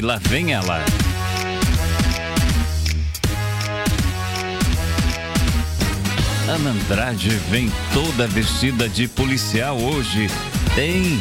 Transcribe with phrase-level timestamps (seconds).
[0.00, 0.82] lá vem ela.
[6.48, 10.28] Ana Andrade vem toda vestida de policial hoje.
[10.74, 11.20] Tem.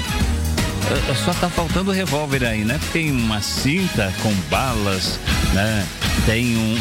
[0.90, 2.80] eh, Só tá faltando revólver aí, né?
[2.92, 5.20] Tem uma cinta com balas,
[5.54, 5.86] né?
[6.26, 6.78] Tem um,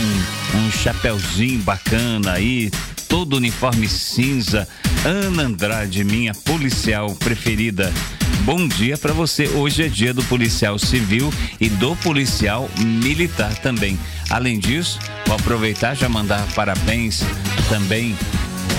[0.58, 2.70] um chapéuzinho bacana aí,
[3.08, 4.66] todo uniforme cinza.
[5.04, 7.92] Ana Andrade, minha policial preferida.
[8.48, 9.46] Bom dia para você.
[9.46, 11.30] Hoje é dia do policial civil
[11.60, 13.98] e do policial militar também.
[14.30, 17.20] Além disso, vou aproveitar já mandar parabéns
[17.68, 18.16] também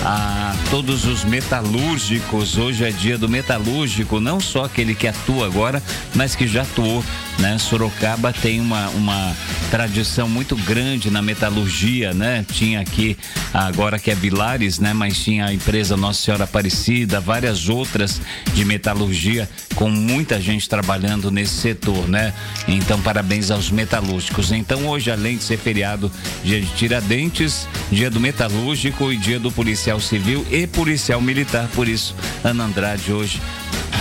[0.03, 2.57] a todos os metalúrgicos.
[2.57, 5.83] Hoje é dia do metalúrgico, não só aquele que atua agora,
[6.15, 7.03] mas que já atuou.
[7.39, 7.57] Né?
[7.57, 9.35] Sorocaba tem uma, uma
[9.71, 12.45] tradição muito grande na metalurgia, né?
[12.51, 13.17] Tinha aqui,
[13.53, 14.93] agora que é Vilares, né?
[14.93, 18.21] Mas tinha a empresa Nossa Senhora Aparecida, várias outras
[18.53, 22.33] de metalurgia, com muita gente trabalhando nesse setor, né?
[22.67, 24.51] Então, parabéns aos metalúrgicos.
[24.51, 26.11] Então, hoje, além de ser feriado,
[26.43, 31.69] dia de Tiradentes, dia do metalúrgico e dia do policial civil e policial militar.
[31.73, 33.39] Por isso, Ana Andrade hoje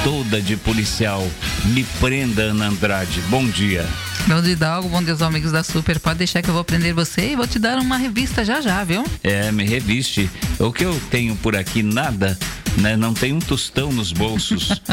[0.08, 1.22] toda de policial.
[1.66, 3.20] Me prenda, Ana Andrade.
[3.28, 3.86] Bom dia.
[4.26, 4.88] Bom dia, Hidalgo.
[4.88, 6.00] Bom dia aos amigos da Super.
[6.00, 8.82] Pode deixar que eu vou prender você e vou te dar uma revista já já,
[8.84, 9.04] viu?
[9.22, 10.30] É, me reviste.
[10.58, 12.38] O que eu tenho por aqui, nada,
[12.78, 12.96] né?
[12.96, 14.80] Não tem um tostão nos bolsos.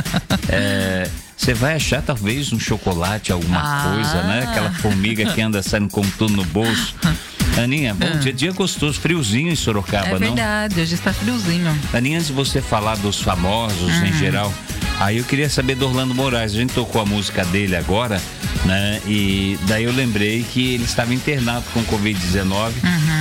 [0.50, 3.90] É, Você vai achar talvez um chocolate, alguma Ah.
[3.94, 4.44] coisa, né?
[4.48, 6.94] Aquela formiga que anda saindo com tudo no bolso.
[7.62, 10.20] Aninha, bom dia, dia gostoso, friozinho em Sorocaba, é não?
[10.20, 11.74] verdade, hoje está friozinho.
[11.94, 14.54] Aninha, antes de você falar dos famosos em geral,
[15.00, 16.54] aí eu queria saber do Orlando Moraes.
[16.54, 18.22] A gente tocou a música dele agora,
[18.66, 19.02] né?
[19.06, 22.72] E daí eu lembrei que ele estava internado com Covid-19,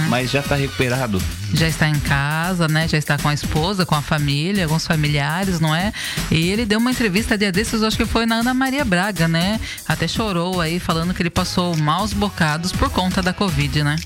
[0.08, 1.20] mas já está recuperado.
[1.52, 2.88] Já está em casa, né?
[2.88, 5.92] Já está com a esposa, com a família, alguns familiares, não é?
[6.30, 9.60] E ele deu uma entrevista dia desses, acho que foi na Ana Maria Braga, né?
[9.86, 13.96] Até chorou aí, falando que ele passou maus bocados por conta da Covid, né?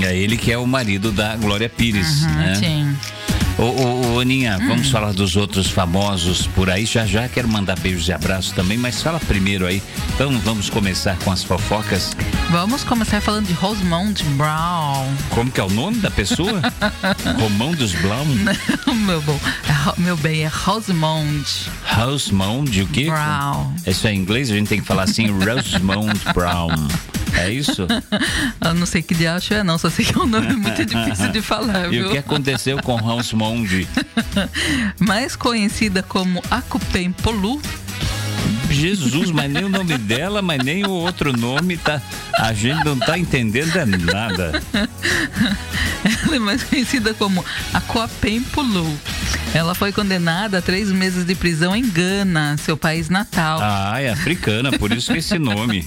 [0.00, 2.54] É ele que é o marido da Glória Pires, Uhum, né?
[2.56, 2.96] Sim.
[3.58, 6.84] Ô, ô, ô, Aninha, vamos falar dos outros famosos por aí.
[6.84, 9.82] Já já quero mandar beijos e abraços também, mas fala primeiro aí.
[10.14, 12.14] Então vamos começar com as fofocas.
[12.50, 15.06] Vamos começar falando de Rosemont Brown.
[15.30, 16.60] Como que é o nome da pessoa?
[17.40, 18.26] Romão dos Blau?
[18.94, 23.06] meu bom, é meu bem, é Rosemont Rosemond, o quê?
[23.06, 23.72] Brown.
[23.86, 24.50] Isso é em inglês?
[24.50, 26.68] A gente tem que falar assim, Rosemond Brown.
[27.36, 27.86] É isso?
[28.60, 31.28] Eu não sei que diacho é, não, só sei que é um nome muito difícil
[31.30, 32.08] de falar, E viu?
[32.08, 33.86] o que aconteceu com Rosemond?
[34.98, 37.60] Mais conhecida como Akupem Polu,
[38.70, 42.00] Jesus, mas nem o nome dela, mas nem o outro nome, tá?
[42.34, 44.62] A gente não tá entendendo é nada.
[46.04, 48.98] ela é mais conhecida como Aquapem Pulu.
[49.54, 53.58] Ela foi condenada a três meses de prisão em Gana, seu país natal.
[53.62, 55.84] Ah, é africana, por isso que esse nome.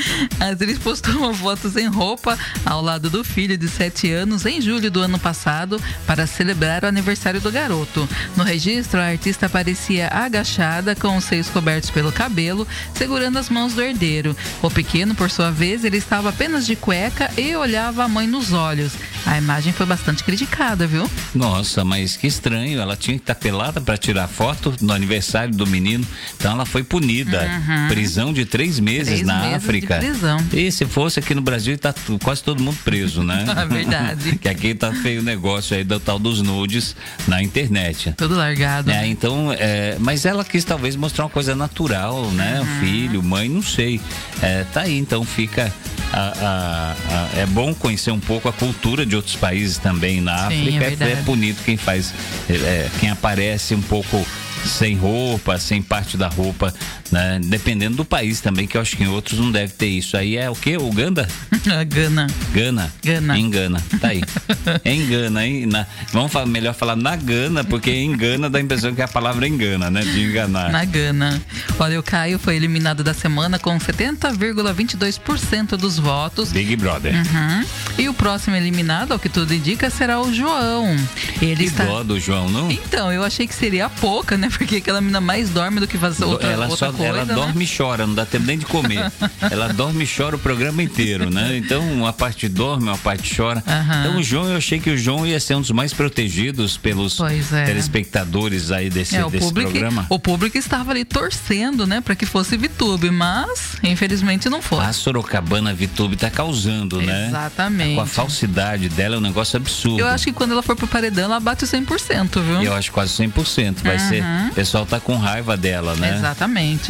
[0.40, 4.90] A atriz postou fotos sem roupa ao lado do filho de 7 anos em julho
[4.90, 8.08] do ano passado para celebrar o aniversário do garoto.
[8.36, 13.74] No registro, a artista aparecia agachada com os seios cobertos pelo cabelo, segurando as mãos
[13.74, 14.36] do herdeiro.
[14.62, 18.52] O pequeno, por sua vez, ele estava apenas de cueca e olhava a mãe nos
[18.52, 18.92] olhos.
[19.24, 21.10] A imagem foi bastante criticada, viu?
[21.34, 22.80] Nossa, mas que estranho.
[22.80, 26.06] Ela tinha que estar pelada para tirar foto no aniversário do menino.
[26.36, 27.48] Então ela foi punida.
[27.88, 29.06] Prisão de três meses Uhum.
[29.06, 30.10] Três na meses de África.
[30.12, 30.38] prisão.
[30.52, 33.44] E se fosse aqui no Brasil, tá quase todo mundo preso, né?
[33.56, 34.38] É verdade.
[34.42, 36.94] que aqui tá feio o negócio aí do tal dos nudes
[37.26, 38.12] na internet.
[38.16, 38.90] Tudo largado.
[38.90, 42.60] É, então, é, mas ela quis talvez mostrar uma coisa natural, né?
[42.60, 42.80] Uhum.
[42.80, 44.00] Filho, mãe, não sei.
[44.42, 45.72] É, tá aí, então fica.
[46.12, 50.48] a- a- a- é bom conhecer um pouco a cultura de outros países também na
[50.48, 50.84] Sim, África.
[50.84, 51.12] é É, verdade.
[51.12, 52.14] é bonito quem faz,
[52.48, 54.24] é, quem aparece um pouco
[54.64, 56.72] sem roupa, sem parte da roupa,
[57.12, 57.40] né?
[57.44, 60.16] Dependendo do país também, que eu acho que em outros não deve ter isso.
[60.16, 60.76] Aí é o quê?
[60.76, 61.28] Uganda?
[61.70, 62.26] A Gana.
[62.52, 62.92] Gana?
[63.04, 63.38] Gana.
[63.38, 63.82] Engana.
[64.00, 64.22] Tá aí.
[64.84, 65.66] engana, hein?
[65.66, 69.46] Na- vamos falar, melhor falar na Gana, porque engana dá a impressão que a palavra
[69.48, 70.02] engana, né?
[70.02, 70.70] De enganar.
[70.70, 71.40] Na Gana.
[71.78, 76.52] Olha, o Caio foi eliminado da semana com 70,22% dos votos.
[76.52, 77.14] Big Brother.
[77.14, 77.64] Uhum.
[77.98, 80.96] E o próximo eliminado, ao que tudo indica, será o João.
[81.40, 82.02] Ele Que está.
[82.02, 82.70] do João, não?
[82.70, 84.48] Então, eu achei que seria pouca, né?
[84.56, 87.12] Porque aquela menina mais dorme do que faz outra, ela outra só coisa.
[87.12, 87.34] ela né?
[87.34, 89.10] dorme e chora, não dá tempo nem de comer.
[89.50, 91.56] ela dorme e chora o programa inteiro, né?
[91.56, 93.62] Então, uma parte dorme, uma parte chora.
[93.66, 94.00] Aham.
[94.00, 97.18] Então, o João, eu achei que o João ia ser um dos mais protegidos pelos
[97.52, 97.64] é.
[97.64, 100.06] telespectadores aí desse, É, o desse público, programa.
[100.08, 104.84] o público estava ali torcendo, né, para que fosse VTube, mas infelizmente não foi.
[104.84, 107.28] A Sorocabana Vitube tá causando, né?
[107.28, 107.94] Exatamente.
[107.94, 110.00] Com a falsidade dela é um negócio absurdo.
[110.00, 112.62] Eu acho que quando ela for pro paredão, ela bate o 100%, viu?
[112.62, 113.82] Eu acho quase 100%.
[113.82, 114.22] Vai ser.
[114.50, 116.16] O pessoal tá com raiva dela, né?
[116.16, 116.85] Exatamente.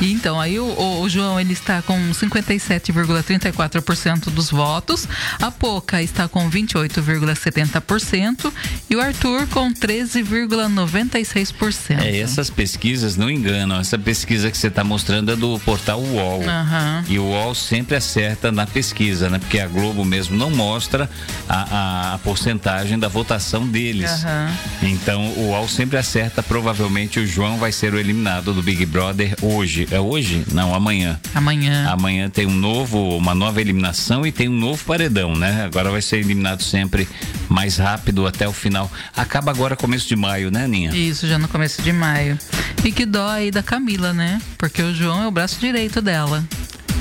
[0.00, 5.08] E então, aí o, o João ele está com 57,34% dos votos,
[5.40, 8.52] a Poca está com 28,70%
[8.90, 12.02] e o Arthur com 13,96%.
[12.02, 13.80] É, essas pesquisas não enganam.
[13.80, 16.40] Essa pesquisa que você está mostrando é do portal UOL.
[16.40, 17.04] Uhum.
[17.08, 19.38] E o UOL sempre acerta na pesquisa, né?
[19.38, 21.08] Porque a Globo mesmo não mostra
[21.48, 24.24] a, a, a porcentagem da votação deles.
[24.24, 24.52] Uhum.
[24.90, 26.42] Então o UOL sempre acerta.
[26.42, 29.05] Provavelmente o João vai ser o eliminado do Big Brother
[29.42, 29.88] hoje.
[29.90, 30.44] É hoje?
[30.52, 31.20] Não, amanhã.
[31.34, 31.88] Amanhã.
[31.88, 35.64] Amanhã tem um novo, uma nova eliminação e tem um novo paredão, né?
[35.64, 37.08] Agora vai ser eliminado sempre
[37.48, 38.90] mais rápido até o final.
[39.16, 40.90] Acaba agora começo de maio, né, Aninha?
[40.94, 42.38] Isso, já no começo de maio.
[42.84, 44.40] E que dó aí da Camila, né?
[44.56, 46.44] Porque o João é o braço direito dela.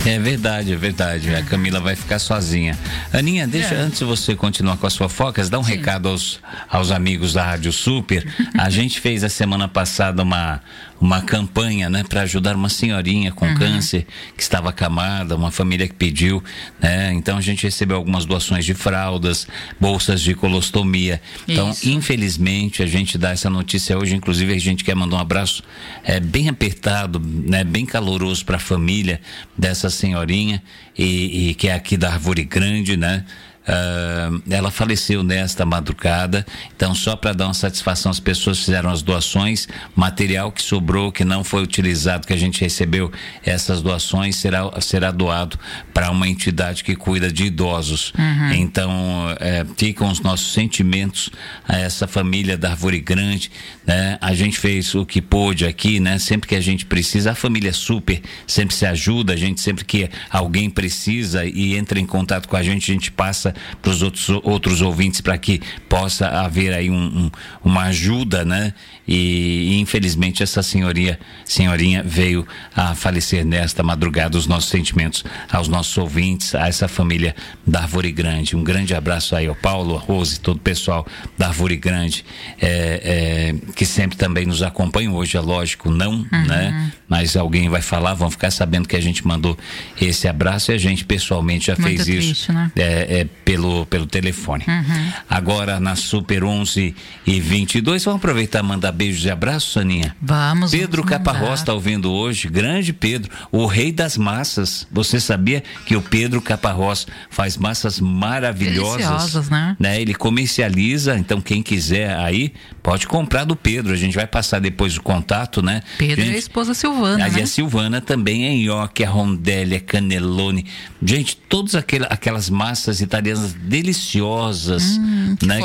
[0.06, 1.34] É verdade, é verdade.
[1.34, 2.78] A Camila vai ficar sozinha.
[3.12, 3.80] Aninha, deixa é.
[3.80, 5.78] antes de você continuar com as fofocas, dá um Sim.
[5.78, 8.24] recado aos, aos amigos da Rádio Super.
[8.56, 10.62] A gente fez a semana passada uma,
[11.00, 13.56] uma campanha, né, para ajudar uma senhorinha com uhum.
[13.56, 16.44] câncer que estava acamada, uma família que pediu,
[16.80, 17.14] né?
[17.14, 19.48] Então a gente recebeu algumas doações de fraldas,
[19.80, 21.22] bolsas de colostomia.
[21.48, 21.90] Então, Isso.
[21.90, 25.64] infelizmente, a gente dá essa notícia hoje, inclusive a gente quer mandar um abraço
[26.04, 29.20] é, bem apertado, né, bem caloroso para a família
[29.58, 30.62] dessa senhorinha
[30.98, 33.26] e, e que é aqui da Árvore Grande, né?
[33.68, 36.46] Uh, ela faleceu nesta madrugada.
[36.76, 39.68] Então, só para dar uma satisfação, as pessoas fizeram as doações.
[39.96, 43.12] Material que sobrou, que não foi utilizado, que a gente recebeu,
[43.44, 45.58] essas doações será, será doado
[45.94, 48.14] para uma entidade que cuida de idosos.
[48.18, 48.54] Uhum.
[48.54, 51.30] Então, é, ficam os nossos sentimentos
[51.68, 53.50] a essa família da Árvore Grande.
[53.86, 54.18] Né?
[54.22, 56.20] A gente fez o que pôde aqui, né?
[56.20, 59.34] Sempre que a gente precisa, a família super sempre se ajuda.
[59.34, 63.12] A gente sempre que alguém precisa e entra em contato com a gente, a gente
[63.12, 67.32] passa para os outros, outros ouvintes para que possa haver aí um, um,
[67.64, 68.74] uma ajuda, né?
[69.08, 74.38] E, infelizmente essa senhoria, senhorinha veio a falecer nesta madrugada.
[74.38, 77.36] Os nossos sentimentos aos nossos ouvintes, a essa família
[77.66, 78.56] da Árvore Grande.
[78.56, 81.06] Um grande abraço aí ao Paulo, a Rose, todo o pessoal
[81.38, 82.26] da Árvore Grande,
[82.60, 85.12] é, é, que sempre também nos acompanha.
[85.12, 86.46] Hoje é lógico, não, uhum.
[86.48, 86.92] né?
[87.08, 89.58] Mas alguém vai falar, vão ficar sabendo que a gente mandou
[90.02, 92.54] esse abraço e a gente pessoalmente já Muito fez triste, isso.
[92.54, 92.72] Né?
[92.76, 94.66] É, é, pelo, pelo telefone.
[94.68, 95.14] Uhum.
[95.30, 96.96] Agora na Super 11
[97.28, 100.16] e 22, vamos aproveitar e mandar beijos e abraços, Saninha?
[100.20, 100.72] Vamos.
[100.72, 104.88] Pedro vamos Caparrós está ouvindo hoje, grande Pedro, o rei das massas.
[104.92, 108.98] Você sabia que o Pedro Caparrós faz massas maravilhosas?
[108.98, 109.78] Deliciosas, né?
[109.80, 110.02] né?
[110.02, 112.52] Ele comercializa, então quem quiser aí,
[112.82, 113.94] pode comprar do Pedro.
[113.94, 115.84] A gente vai passar depois o contato, né?
[116.00, 117.30] Pedro gente, e a esposa Silvana.
[117.38, 117.44] né?
[117.44, 120.66] a Silvana também é nhoque, a rondelli, a canelone.
[121.04, 125.60] Gente, todas aquelas massas italianas deliciosas, hum, que né?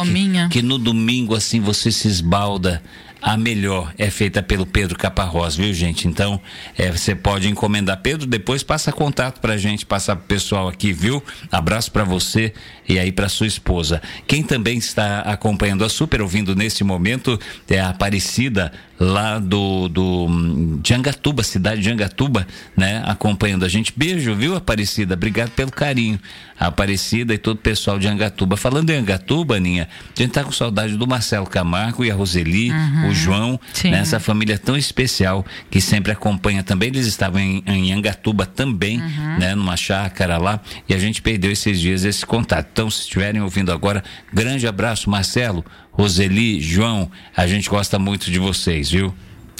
[0.48, 2.82] Que, que no domingo assim você se esbalda
[3.22, 6.08] a melhor é feita pelo Pedro Caparrós, viu, gente?
[6.08, 6.40] Então,
[6.76, 8.00] é, você pode encomendar.
[8.00, 11.22] Pedro, depois passa contato pra gente, passa pro pessoal aqui, viu?
[11.52, 12.52] Abraço para você
[12.88, 14.00] e aí para sua esposa.
[14.26, 17.38] Quem também está acompanhando a Super, ouvindo nesse momento,
[17.68, 22.46] é a Aparecida, lá do, do de Angatuba, cidade de Angatuba,
[22.76, 23.02] né?
[23.06, 23.92] Acompanhando a gente.
[23.94, 25.14] Beijo, viu, Aparecida?
[25.14, 26.18] Obrigado pelo carinho.
[26.60, 28.56] Aparecida e todo o pessoal de Angatuba.
[28.56, 32.70] Falando em Angatuba, Aninha, a gente tá com saudade do Marcelo Camargo e a Roseli,
[32.70, 33.08] uhum.
[33.08, 33.90] o João, Sim.
[33.90, 36.90] nessa família tão especial que sempre acompanha também.
[36.90, 39.38] Eles estavam em, em Angatuba também, uhum.
[39.38, 39.54] né?
[39.54, 42.68] Numa chácara lá, e a gente perdeu esses dias esse contato.
[42.70, 48.38] Então, se estiverem ouvindo agora, grande abraço, Marcelo, Roseli, João, a gente gosta muito de
[48.38, 49.14] vocês, viu?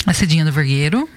[0.06, 1.08] A Cidinha do Vergueiro.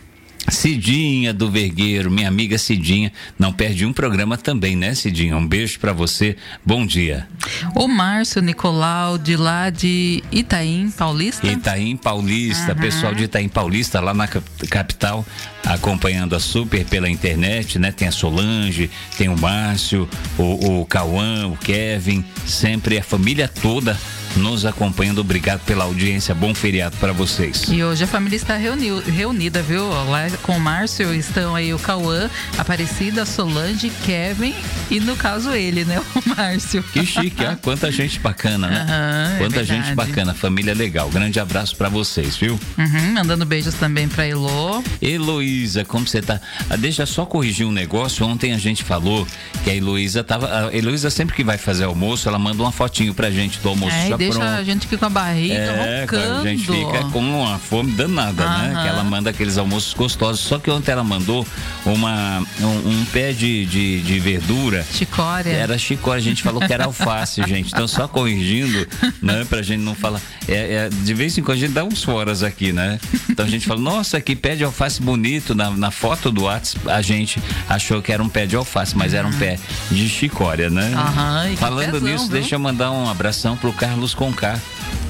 [0.49, 5.37] Cidinha do Vergueiro, minha amiga Cidinha, não perde um programa também, né, Cidinha?
[5.37, 6.35] Um beijo para você,
[6.65, 7.27] bom dia.
[7.73, 11.47] O Márcio Nicolau, de lá de Itaim Paulista.
[11.47, 12.77] Itaim Paulista, Uhum.
[12.79, 15.25] pessoal de Itaim Paulista, lá na cap- capital,
[15.65, 17.91] acompanhando a Super pela internet, né?
[17.91, 20.07] Tem a Solange, tem o Márcio,
[20.37, 23.97] o, o Cauã, o Kevin, sempre a família toda
[24.35, 25.19] nos acompanhando.
[25.19, 27.65] Obrigado pela audiência, bom feriado para vocês.
[27.69, 29.87] E hoje a família está reuni- reunida, viu?
[29.89, 34.53] Lá com o Márcio estão aí o Cauã, Aparecida, Solange, Kevin
[34.89, 35.99] e no caso ele, né?
[36.15, 36.83] O Márcio.
[36.83, 37.55] Que chique, ó.
[37.61, 39.33] Quanta gente bacana, né?
[39.35, 39.95] É Quanta gente verdade.
[39.95, 41.09] bacana, família legal.
[41.09, 42.59] Grande abraço para vocês, viu?
[42.77, 44.83] Uhum, mandando beijos também pra Elô.
[45.01, 46.39] Heloísa, como você tá?
[46.69, 48.25] Ah, deixa só corrigir um negócio.
[48.25, 49.27] Ontem a gente falou
[49.63, 50.67] que a Heloísa tava.
[50.69, 53.95] A Heloísa sempre que vai fazer almoço, ela manda uma fotinho pra gente do almoço.
[53.95, 54.53] É, pra deixa pronto.
[54.53, 56.41] a gente com a barriga é, roncando.
[56.41, 58.79] A gente fica com uma fome danada, né?
[58.81, 60.41] Que ela manda aqueles almoços gostosos.
[60.41, 61.45] Só que ontem ela mandou
[61.85, 64.85] uma, um, um pé de, de, de, verdura.
[64.91, 65.49] Chicória.
[65.51, 66.19] Era chicória.
[66.19, 67.71] A gente falou que era alface, gente.
[67.73, 68.87] Então, só corrigindo,
[69.21, 69.45] né?
[69.49, 70.21] Pra gente não falar.
[70.47, 72.99] É, é, de vez em quando a gente dá uns foras aqui, né?
[73.29, 75.55] Então a gente fala, nossa, que pé de alface bonito.
[75.55, 79.13] Na, na foto do WhatsApp, a gente achou que era um pé de alface, mas
[79.13, 79.59] era um pé
[79.91, 80.91] de chicória, né?
[80.93, 82.33] Uhum, Falando nisso, viu?
[82.33, 84.59] deixa eu mandar um abração pro Carlos Conká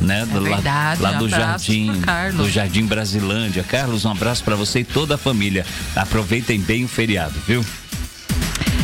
[0.04, 0.22] né?
[0.22, 1.92] É verdade, lá, lá do um Jardim,
[2.36, 3.64] do Jardim Brasilândia.
[3.64, 5.66] Carlos, um abraço para você e toda a família.
[5.96, 7.66] Aproveitem bem o feriado, viu?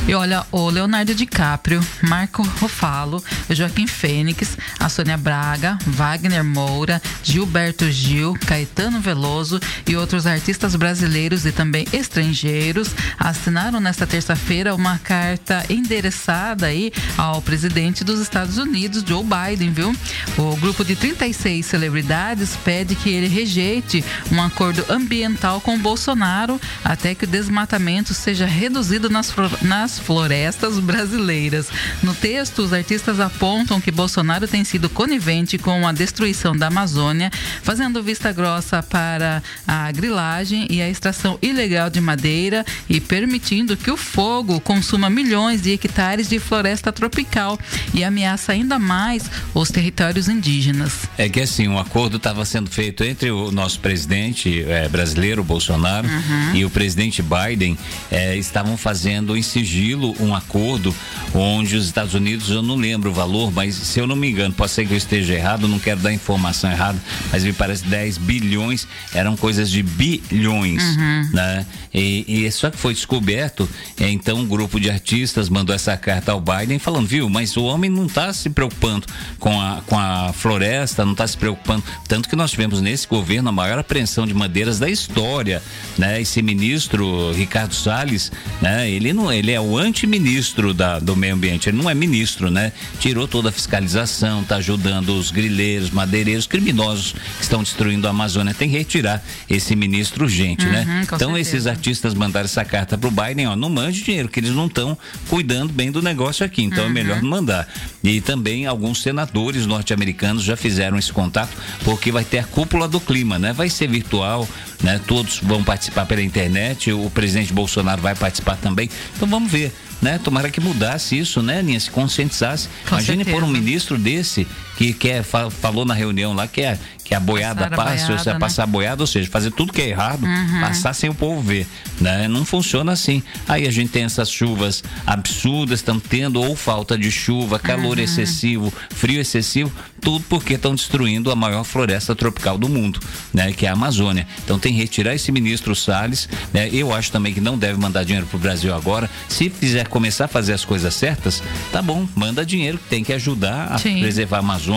[0.09, 6.99] E olha, o Leonardo DiCaprio, Marco Rufalo, o Joaquim Fênix, a Sônia Braga, Wagner Moura,
[7.23, 12.89] Gilberto Gil, Caetano Veloso e outros artistas brasileiros e também estrangeiros
[13.19, 19.95] assinaram nesta terça-feira uma carta endereçada aí ao presidente dos Estados Unidos, Joe Biden, viu?
[20.39, 27.13] O grupo de 36 celebridades pede que ele rejeite um acordo ambiental com Bolsonaro até
[27.13, 31.67] que o desmatamento seja reduzido nas, nas florestas brasileiras.
[32.01, 37.31] No texto, os artistas apontam que Bolsonaro tem sido conivente com a destruição da Amazônia,
[37.61, 43.91] fazendo vista grossa para a grilagem e a extração ilegal de madeira e permitindo que
[43.91, 47.59] o fogo consuma milhões de hectares de floresta tropical
[47.93, 51.09] e ameaça ainda mais os territórios indígenas.
[51.17, 56.07] É que assim, um acordo estava sendo feito entre o nosso presidente é, brasileiro, Bolsonaro,
[56.07, 56.55] uhum.
[56.55, 57.77] e o presidente Biden,
[58.11, 59.78] é, estavam fazendo em sigilo
[60.19, 60.93] um acordo
[61.33, 64.53] onde os Estados Unidos, eu não lembro o valor, mas se eu não me engano,
[64.53, 66.99] pode ser que eu esteja errado, não quero dar informação errada,
[67.31, 71.29] mas me parece 10 bilhões, eram coisas de bilhões, uhum.
[71.33, 71.65] né?
[71.93, 73.67] E, e, só que foi descoberto,
[73.99, 77.63] é, então um grupo de artistas mandou essa carta ao Biden falando, viu, mas o
[77.63, 79.07] homem não está se preocupando
[79.39, 83.49] com a, com a floresta, não está se preocupando, tanto que nós tivemos nesse governo
[83.49, 85.61] a maior apreensão de madeiras da história,
[85.97, 86.21] né?
[86.21, 88.31] Esse ministro Ricardo Salles,
[88.61, 88.89] né?
[88.89, 92.71] Ele não, ele é o antiministro da, do meio ambiente, ele não é ministro, né?
[92.99, 98.53] Tirou toda a fiscalização, está ajudando os grileiros, madeireiros, criminosos que estão destruindo a Amazônia.
[98.53, 100.81] Tem que retirar esse ministro urgente, né?
[100.81, 101.01] uhum, né?
[101.03, 101.39] Então certeza.
[101.39, 104.97] esses artistas mandaram essa carta pro Biden, ó, não mande dinheiro, que eles não estão
[105.29, 106.89] cuidando bem do negócio aqui, então uhum.
[106.89, 107.67] é melhor não mandar.
[108.03, 112.99] E também alguns senadores norte-americanos já fizeram esse contato, porque vai ter a cúpula do
[112.99, 113.53] clima, né?
[113.53, 114.47] Vai ser virtual,
[114.81, 114.99] né?
[115.05, 118.89] Todos vão participar pela internet, o presidente Bolsonaro vai participar também.
[119.15, 120.19] Então vamos ver né?
[120.23, 121.79] Tomara que mudasse isso, né, Aninha?
[121.79, 122.69] Se conscientizasse.
[122.87, 123.37] Com Imagine certeza.
[123.37, 124.47] por um ministro desse
[124.79, 128.17] que quer, falou na reunião lá que é que a boiada Passar a boiada, ou
[128.19, 128.39] seja, né?
[128.39, 130.59] passar a boiada, ou seja, fazer tudo que é errado, Uhum.
[130.61, 131.65] passar sem o povo ver,
[131.99, 132.27] né?
[132.27, 133.23] Não funciona assim.
[133.47, 138.03] Aí a gente tem essas chuvas absurdas, estão tendo ou falta de chuva, calor Uhum.
[138.03, 142.99] excessivo, frio excessivo, tudo porque estão destruindo a maior floresta tropical do mundo,
[143.33, 143.51] né?
[143.53, 144.27] Que é a Amazônia.
[144.45, 146.69] Então tem que retirar esse ministro Salles, né?
[146.71, 149.09] Eu acho também que não deve mandar dinheiro pro Brasil agora.
[149.27, 153.73] Se fizer começar a fazer as coisas certas, tá bom, manda dinheiro, tem que ajudar
[153.73, 153.99] a Sim.
[153.99, 154.68] preservar a Amazônia,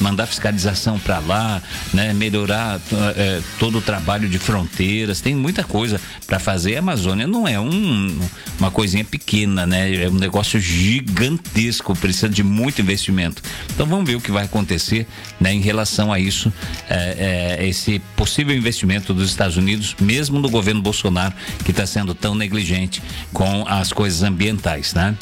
[0.00, 2.12] mandar fiscalização para lá, né?
[2.12, 2.80] Melhorar
[3.16, 6.76] eh, todo o trabalho de fronteiras, tem muita coisa para fazer.
[6.76, 8.18] A Amazônia não é um,
[8.58, 10.04] uma coisinha pequena, né?
[10.04, 13.42] É um negócio gigantesco, precisa de muito investimento.
[13.74, 15.06] Então vamos ver o que vai acontecer,
[15.40, 15.52] né?
[15.52, 16.52] Em relação a isso,
[16.88, 22.14] eh, eh, esse possível investimento dos Estados Unidos, mesmo no governo Bolsonaro, que está sendo
[22.14, 25.14] tão negligente com as coisas ambientais, né?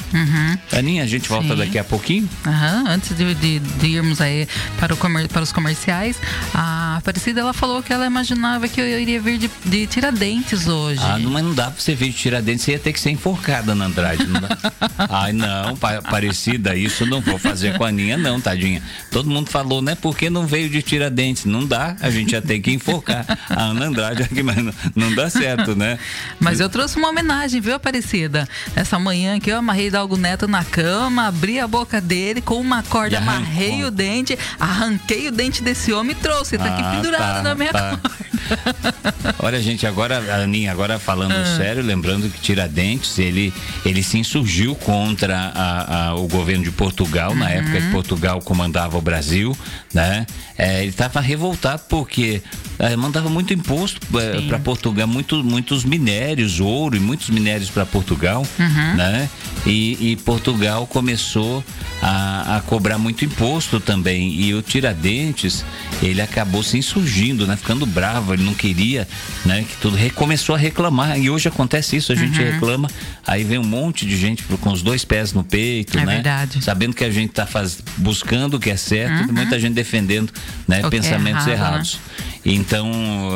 [0.72, 1.56] Aninha, a gente volta Sim.
[1.56, 2.28] daqui a pouquinho.
[2.46, 4.48] Aham, antes de, de- de aí
[4.78, 6.16] para, comer- para os comerciais,
[6.54, 11.00] a Aparecida ela falou que ela imaginava que eu iria vir de, de Tiradentes hoje.
[11.02, 13.10] Ah, não, mas não dá pra você vir de Tiradentes, você ia ter que ser
[13.10, 14.26] enforcada na Andrade.
[14.26, 14.48] Não dá.
[15.08, 18.82] Ai, não, pa- parecida, isso não vou fazer com a Aninha, não, tadinha.
[19.10, 19.94] Todo mundo falou, né?
[19.94, 21.44] Porque não veio de Tiradentes?
[21.44, 25.14] Não dá, a gente ia ter que enforcar a Ana Andrade aqui, mas não, não
[25.14, 25.98] dá certo, né?
[26.40, 28.48] Mas eu trouxe uma homenagem, viu, Aparecida?
[28.74, 32.82] Essa manhã aqui eu amarrei Dalgo Neto na cama, abri a boca dele com uma
[32.82, 36.56] corda, amarrei o dente, arranquei o dente desse homem e trouxe.
[36.56, 37.98] Tá aqui Ah, pendurado tá, na minha tá.
[39.40, 41.56] Olha, gente, agora, Aninha, agora falando Ah.
[41.56, 43.52] sério, lembrando que Tiradentes, ele,
[43.84, 47.80] ele se insurgiu contra a- a- o governo de Portugal, na época Uhum.
[47.86, 49.56] que Portugal comandava o Brasil,
[49.92, 50.26] né?
[50.56, 52.42] É, ele estava revoltado porque
[52.80, 57.84] é, mandava muito imposto é, para Portugal, muito, muitos minérios, ouro e muitos minérios para
[57.84, 58.94] Portugal, uhum.
[58.96, 59.28] né?
[59.66, 61.62] E, e, Portugal começou
[62.00, 64.32] a, a, cobrar muito imposto também.
[64.40, 65.64] E o Tiradentes,
[66.00, 67.56] ele acabou se insurgindo, né?
[67.56, 69.06] Ficando bravo, ele não queria,
[69.44, 69.64] né?
[69.68, 71.18] Que tudo recomeçou a reclamar.
[71.18, 72.52] E hoje acontece isso, a gente uhum.
[72.52, 72.88] reclama,
[73.26, 76.14] aí vem um monte de gente com os dois pés no peito, é né?
[76.14, 76.62] Verdade.
[76.62, 77.46] Sabendo que a gente está
[77.96, 79.34] buscando o que é certo, uhum.
[79.34, 80.32] muita gente defendendo
[80.66, 81.94] né, é pensamentos é errado, errados.
[81.94, 82.24] Né?
[82.44, 82.90] Então,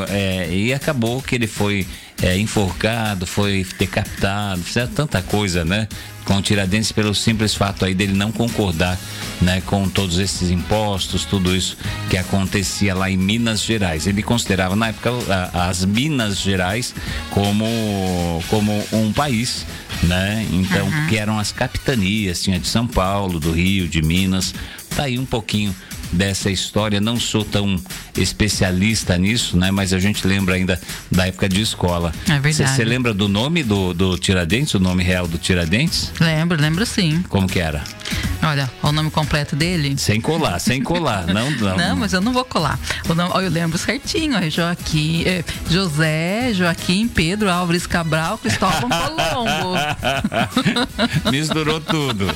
[0.08, 1.86] é, e acabou que ele foi
[2.22, 5.88] é, enforcado, foi decapitado, fizeram tanta coisa, né?
[6.24, 8.98] Com o Tiradentes pelo simples fato aí dele não concordar,
[9.40, 9.60] né?
[9.66, 11.76] Com todos esses impostos, tudo isso
[12.08, 14.06] que acontecia lá em Minas Gerais.
[14.06, 15.10] Ele considerava na época
[15.52, 16.94] as Minas Gerais
[17.30, 17.66] como,
[18.48, 19.66] como um país,
[20.04, 20.46] né?
[20.52, 21.06] Então, uhum.
[21.08, 24.54] que eram as capitanias, tinha de São Paulo, do Rio, de Minas.
[24.94, 25.74] Tá aí um pouquinho
[26.12, 27.00] dessa história.
[27.00, 27.80] Não sou tão
[28.16, 29.70] especialista nisso, né?
[29.70, 32.12] Mas a gente lembra ainda da época de escola.
[32.28, 32.70] É verdade.
[32.70, 36.12] Você lembra do nome do, do Tiradentes, o nome real do Tiradentes?
[36.20, 37.24] Lembro, lembro sim.
[37.28, 37.82] Como que era?
[38.42, 39.94] Olha, o nome completo dele?
[39.96, 41.26] Sem colar, sem colar.
[41.32, 41.76] Não, não.
[41.76, 42.78] não, mas eu não vou colar.
[43.08, 44.36] O nome, eu lembro certinho.
[44.36, 49.76] É Joaquim, é José, Joaquim, Pedro, Álvares Cabral, Cristóvão Colombo.
[51.30, 52.34] Misturou tudo.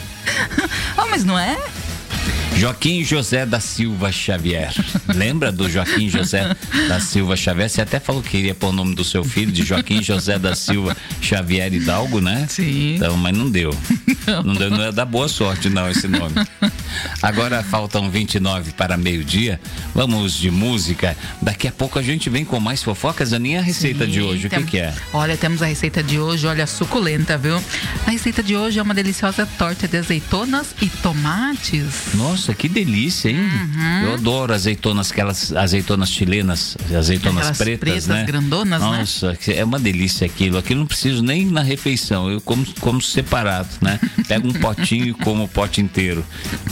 [0.97, 1.59] oh, mas não é?
[2.57, 4.73] Joaquim José da Silva Xavier.
[5.15, 6.57] Lembra do Joaquim José
[6.89, 7.69] da Silva Xavier?
[7.69, 10.55] Você até falou que iria pôr o nome do seu filho de Joaquim José da
[10.57, 12.47] Silva Xavier Hidalgo, né?
[12.49, 12.95] Sim.
[12.95, 13.77] Então, mas não deu.
[14.27, 16.35] Não, não deu, não é da boa sorte, não, esse nome.
[17.23, 19.61] Agora faltam 29 para meio-dia.
[19.95, 21.17] Vamos de música.
[21.41, 23.33] Daqui a pouco a gente vem com mais fofocas.
[23.33, 24.95] Aninha, a receita Sim, de hoje, o que, que, é?
[25.13, 27.63] Olha, temos a receita de hoje, olha, suculenta, viu?
[28.07, 32.15] A receita de hoje é uma deliciosa torta de azeitonas e tomates.
[32.15, 33.39] Nossa, nossa, que delícia, hein?
[33.39, 34.03] Uhum.
[34.05, 38.25] Eu adoro azeitonas, aquelas azeitonas chilenas, azeitonas aquelas pretas, pretas, né?
[38.25, 38.99] grandonas, né?
[38.99, 39.39] Nossa, né?
[39.49, 40.57] é uma delícia aquilo.
[40.59, 42.31] Aquilo não preciso nem na refeição.
[42.31, 43.99] Eu como, como separado, né?
[44.29, 46.25] Pego um potinho e como o pote inteiro.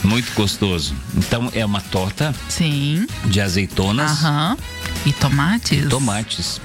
[0.04, 0.94] Muito gostoso.
[1.16, 2.34] Então é uma torta.
[2.48, 3.06] Sim.
[3.24, 4.10] De azeitonas.
[4.22, 4.56] Aham.
[5.04, 5.84] E tomates.
[5.84, 6.60] E tomates.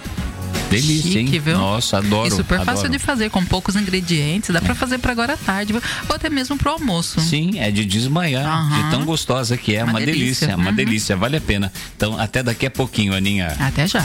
[0.70, 1.40] Delícia, Chique, hein?
[1.40, 1.58] Viu?
[1.58, 2.28] Nossa, adoro.
[2.28, 2.78] E super adoro.
[2.78, 4.50] fácil de fazer, com poucos ingredientes.
[4.52, 4.62] Dá é.
[4.62, 7.20] para fazer para agora à tarde, ou até mesmo pro almoço.
[7.20, 8.84] Sim, é de desmaiar, uhum.
[8.84, 9.84] de tão gostosa que é.
[9.84, 10.76] Uma, uma delícia, delícia uma uhum.
[10.76, 11.72] delícia, vale a pena.
[11.96, 13.56] Então, até daqui a pouquinho, Aninha.
[13.60, 14.04] Até já.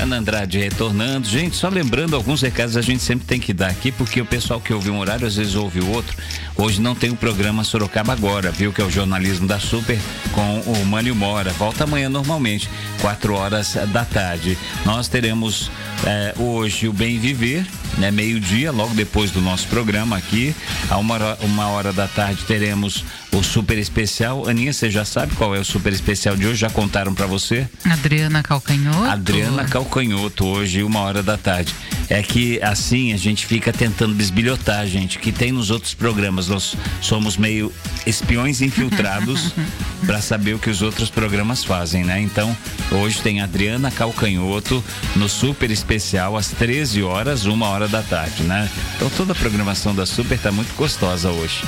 [0.00, 1.26] Ana Andrade retornando.
[1.28, 4.60] Gente, só lembrando alguns recados a gente sempre tem que dar aqui, porque o pessoal
[4.60, 6.16] que ouve um horário às vezes ouve o outro.
[6.56, 8.72] Hoje não tem o programa Sorocaba Agora, viu?
[8.72, 9.98] Que é o jornalismo da Super
[10.32, 11.50] com o Mânio Mora.
[11.50, 14.56] Volta amanhã normalmente, 4 horas da tarde.
[14.84, 15.70] Nós teremos
[16.04, 17.66] é, hoje o Bem Viver,
[17.98, 18.10] né?
[18.10, 20.54] Meio-dia, logo depois do nosso programa aqui.
[20.88, 24.48] A uma hora, uma hora da tarde teremos o super especial.
[24.48, 26.60] Aninha, você já sabe qual é o super especial de hoje?
[26.60, 27.68] Já contaram para você?
[27.84, 29.04] Adriana Calcanhoto.
[29.04, 31.74] Adriana Calcanhoto, hoje, uma hora da tarde.
[32.08, 36.48] É que assim a gente fica tentando desbilhotar, gente, que tem nos outros programas.
[36.48, 37.72] Nós somos meio
[38.06, 39.52] espiões infiltrados
[40.06, 42.20] para saber o que os outros programas fazem, né?
[42.20, 42.56] Então,
[42.90, 44.82] hoje tem Adriana Calcanhoto
[45.16, 48.70] no super especial às 13 horas, uma hora da tarde, né?
[48.96, 51.62] Então toda a programação da Super tá muito gostosa hoje.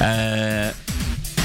[0.00, 0.72] É,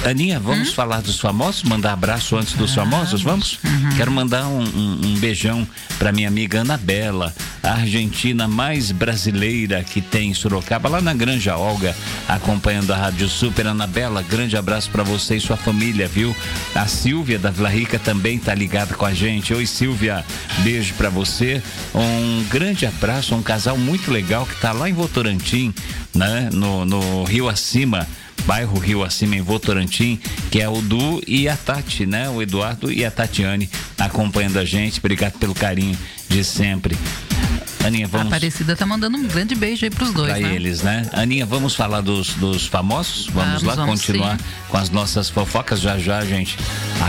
[0.06, 0.74] Aninha, vamos hum?
[0.74, 1.64] falar dos famosos?
[1.64, 3.22] Mandar abraço antes dos famosos?
[3.22, 3.60] Vamos?
[3.64, 3.90] Uhum.
[3.98, 10.02] Quero mandar um, um, um beijão para minha amiga Anabela, a argentina mais brasileira que
[10.02, 11.96] tem em Sorocaba, lá na Granja Olga,
[12.28, 13.68] acompanhando a Rádio Super.
[13.68, 16.36] Anabela, grande abraço para você e sua família, viu?
[16.74, 19.54] A Silvia da Vila Rica também tá ligada com a gente.
[19.54, 20.24] Oi, Silvia,
[20.60, 21.62] beijo para você.
[21.94, 25.74] Um grande abraço, um casal muito legal que tá lá em Votorantim,
[26.16, 26.50] né?
[26.54, 28.08] No, no Rio Acima
[28.46, 30.20] bairro Rio Acima, em Votorantim,
[30.52, 32.30] que é o Du e a Tati, né?
[32.30, 35.00] O Eduardo e a Tatiane acompanhando a gente.
[35.00, 35.98] Obrigado pelo carinho
[36.28, 36.98] de sempre.
[37.86, 38.26] Aninha, vamos.
[38.26, 40.32] A Aparecida tá mandando um grande beijo aí pros dois.
[40.32, 40.56] Pra né?
[40.56, 41.10] eles, né?
[41.14, 43.28] Aninha, vamos falar dos, dos famosos?
[43.28, 44.44] Vamos, vamos lá vamos continuar sim.
[44.68, 46.58] com as nossas fofocas já já, gente.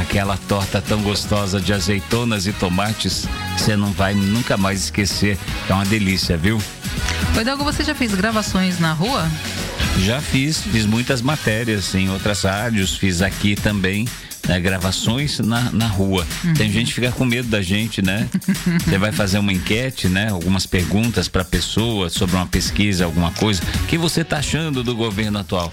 [0.01, 5.37] Aquela torta tão gostosa de azeitonas e tomates, você não vai nunca mais esquecer.
[5.69, 6.61] É uma delícia, viu?
[7.37, 9.29] Oi, Dalgo, você já fez gravações na rua?
[9.99, 14.07] Já fiz, fiz muitas matérias em outras rádios, fiz aqui também.
[14.49, 16.27] Né, gravações na, na rua.
[16.43, 16.55] Uhum.
[16.55, 18.27] Tem gente que fica com medo da gente, né?
[18.85, 20.31] Você vai fazer uma enquete, né?
[20.31, 23.63] Algumas perguntas para pessoa sobre uma pesquisa, alguma coisa.
[23.83, 25.71] O que você está achando do governo atual?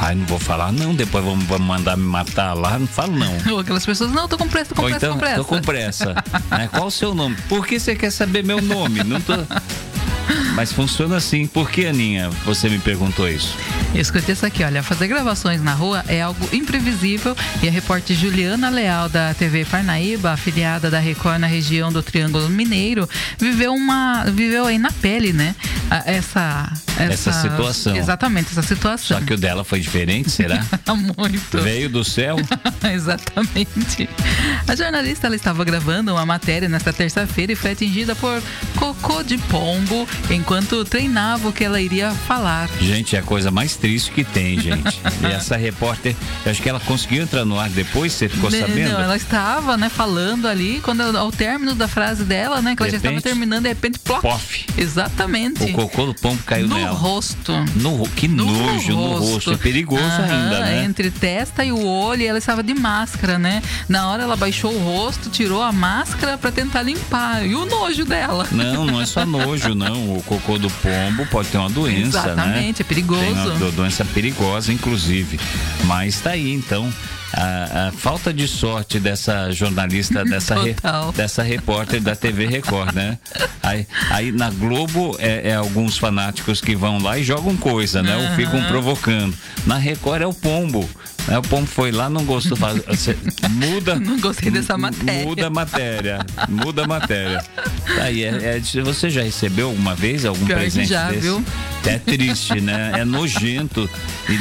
[0.00, 3.36] Ai, não vou falar, não, depois vão, vão mandar me matar lá, não falo não.
[3.52, 5.36] Ou aquelas pessoas, não, tô com pressa, tô com Ou pressa, então, com pressa.
[5.36, 6.14] Tô com pressa.
[6.50, 6.68] né?
[6.72, 7.36] Qual o seu nome?
[7.48, 9.04] Por que você quer saber meu nome?
[9.04, 9.34] Não tô.
[10.58, 11.46] Mas funciona assim.
[11.46, 13.56] Por que, Aninha, você me perguntou isso?
[13.94, 18.68] Escute isso aqui, olha, fazer gravações na rua é algo imprevisível e a repórter Juliana
[18.68, 24.66] Leal da TV Parnaíba, afiliada da Record na região do Triângulo Mineiro, viveu uma viveu
[24.66, 25.54] aí na pele, né?
[26.04, 27.96] Essa essa, essa situação.
[27.96, 29.18] Exatamente, essa situação.
[29.18, 30.64] Só que o dela foi diferente, será?
[31.16, 31.62] Muito.
[31.62, 32.36] Veio do céu?
[32.92, 34.08] exatamente.
[34.66, 38.42] A jornalista ela estava gravando uma matéria nesta terça-feira e foi atingida por
[38.76, 42.68] cocô de pombo enquanto treinava o que ela iria falar.
[42.80, 45.00] Gente, é a coisa mais triste que tem, gente.
[45.22, 46.14] e essa repórter,
[46.44, 48.92] acho que ela conseguiu entrar no ar depois, você ficou sabendo?
[48.92, 52.90] Não, ela estava, né, falando ali, quando ao término da frase dela, né, que ela
[52.90, 54.22] já estava terminando, de repente, plof.
[54.22, 54.66] Pof.
[54.76, 55.64] Exatamente.
[55.64, 56.90] O cocô do pombo caiu no nela.
[56.90, 57.52] No rosto.
[57.76, 58.92] No, que no nojo, rosto.
[58.92, 59.52] no rosto.
[59.52, 60.84] É perigoso ainda, né?
[60.84, 63.62] Entre testa e o olho, ela estava de máscara, né?
[63.88, 67.46] Na hora ela baixou o rosto, tirou a máscara para tentar limpar.
[67.46, 68.46] E o nojo dela.
[68.50, 70.16] Não, não é só nojo, não.
[70.16, 72.44] O cocô do pombo pode ter uma doença, Exatamente, né?
[72.44, 73.67] Exatamente, é perigoso.
[73.70, 75.38] Doença perigosa, inclusive.
[75.84, 76.92] Mas tá aí, então
[77.32, 80.74] a, a, falta de sorte dessa jornalista, dessa, re,
[81.14, 83.18] dessa repórter da TV Record, né?
[83.62, 88.16] Aí, aí na Globo é, é, alguns fanáticos que vão lá e jogam coisa, né?
[88.16, 88.30] Uhum.
[88.30, 89.34] Ou ficam provocando.
[89.66, 90.88] Na Record é o pombo.
[91.28, 91.38] Né?
[91.38, 92.56] O pombo foi lá, não gostou.
[93.50, 93.96] Muda.
[94.08, 95.24] Não gostei dessa matéria.
[95.24, 96.26] Muda a matéria.
[96.48, 97.44] Muda a matéria.
[98.00, 101.20] Aí, é, é, você já recebeu alguma vez algum Pior presente já, desse?
[101.20, 101.44] Viu?
[101.84, 102.92] É triste, né?
[102.94, 103.88] É nojento,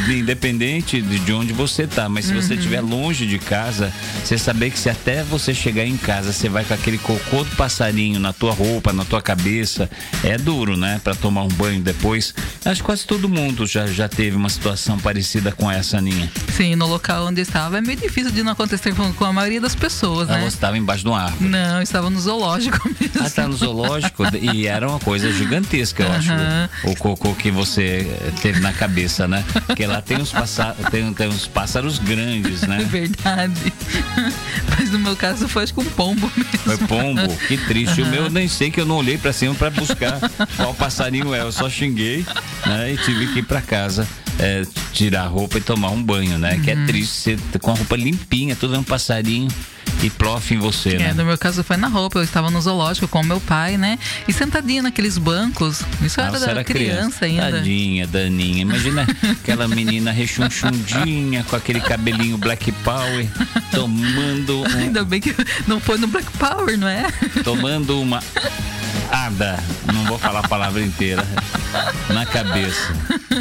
[0.10, 2.08] independente de onde você tá.
[2.08, 2.60] Mas se você uhum.
[2.78, 3.92] Estiver longe de casa,
[4.24, 7.56] você saber que se até você chegar em casa, você vai com aquele cocô do
[7.56, 9.90] passarinho na tua roupa, na tua cabeça,
[10.24, 11.00] é duro, né?
[11.04, 12.34] Para tomar um banho depois.
[12.64, 16.32] Acho que quase todo mundo já, já teve uma situação parecida com essa, Aninha.
[16.56, 19.62] Sim, no local onde estava é meio difícil de não acontecer com, com a maioria
[19.62, 20.40] das pessoas, né?
[20.40, 21.50] Ela estava embaixo de uma árvore.
[21.50, 23.26] Não, estava no zoológico mesmo.
[23.26, 26.16] Ah, tá no zoológico e era uma coisa gigantesca, eu uhum.
[26.16, 26.32] acho.
[26.84, 28.08] O cocô que você
[28.42, 29.44] teve na cabeça, né?
[29.66, 30.76] Porque lá tem uns, passa...
[30.92, 32.78] tem, tem uns pássaros grandes, né?
[32.82, 33.74] É verdade.
[34.78, 36.60] Mas no meu caso foi um pombo mesmo.
[36.60, 37.36] Foi pombo?
[37.48, 38.02] Que triste.
[38.02, 38.08] Uhum.
[38.08, 40.20] O meu nem sei que eu não olhei para cima para buscar
[40.56, 41.42] qual passarinho é.
[41.42, 42.26] Eu só xinguei
[42.66, 42.94] né?
[42.94, 44.08] e tive que ir para casa.
[44.40, 46.56] É, tirar a roupa e tomar um banho, né?
[46.56, 46.62] Uhum.
[46.62, 49.48] Que é triste, você com a roupa limpinha, tudo é um passarinho
[50.04, 51.14] e plof em você, é, né?
[51.14, 53.98] No meu caso foi na roupa, eu estava no zoológico com meu pai, né?
[54.28, 55.82] E sentadinha naqueles bancos.
[56.02, 57.52] Isso era da criança, criança, ainda.
[57.52, 58.62] Tadinha, Daninha.
[58.62, 63.28] Imagina aquela menina rechonchundinha com aquele cabelinho Black Power
[63.72, 64.62] tomando.
[64.62, 64.78] Um...
[64.78, 65.36] Ainda bem que
[65.68, 67.08] não foi no Black Power, não é?
[67.44, 68.22] Tomando uma
[69.12, 69.60] ada,
[69.94, 71.26] não vou falar a palavra inteira,
[72.10, 72.94] na cabeça.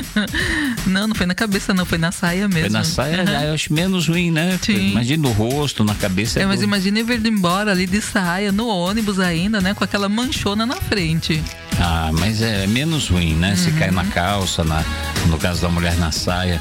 [0.86, 2.60] Não, não foi na cabeça, não, foi na saia mesmo.
[2.60, 3.42] Foi na saia, uhum.
[3.48, 4.58] eu acho menos ruim, né?
[4.62, 4.90] Sim.
[4.90, 6.38] Imagina no rosto, na cabeça.
[6.38, 9.74] É, é mas imagina ele indo embora ali de saia, no ônibus ainda, né?
[9.74, 11.42] Com aquela manchona na frente.
[11.80, 13.50] Ah, mas é menos ruim, né?
[13.50, 13.56] Uhum.
[13.56, 14.84] Se cai na calça, na,
[15.26, 16.60] no caso da mulher na saia.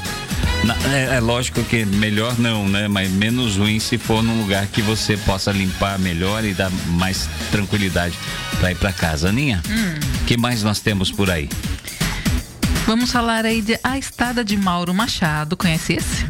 [0.92, 2.88] É, é, lógico que melhor não, né?
[2.88, 7.28] Mas menos ruim se for num lugar que você possa limpar melhor e dar mais
[7.50, 8.16] tranquilidade
[8.58, 9.28] para ir para casa.
[9.28, 10.24] Aninha, o hum.
[10.26, 11.48] que mais nós temos por aí?
[12.86, 15.56] Vamos falar aí de A Estada de Mauro Machado.
[15.56, 16.26] Conhece esse?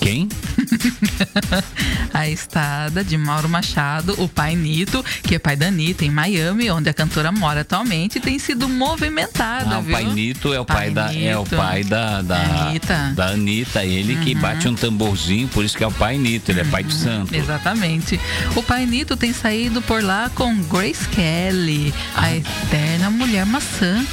[0.00, 0.28] Quem?
[2.12, 6.70] a estada de Mauro Machado, o pai Nito, que é pai da Anitta em Miami,
[6.70, 9.76] onde a cantora mora atualmente, tem sido movimentada.
[9.76, 11.24] Ah, o pai Nito é o pai, pai da Nito.
[11.24, 14.20] é o pai da da Anitta, da Anitta ele uhum.
[14.22, 16.68] que bate um tamborzinho, por isso que é o pai Nito, ele uhum.
[16.68, 17.00] é pai de uhum.
[17.00, 17.34] santo.
[17.34, 18.20] Exatamente.
[18.54, 22.24] O pai Nito tem saído por lá com Grace Kelly, ah.
[22.24, 24.04] a eterna mulher maçã.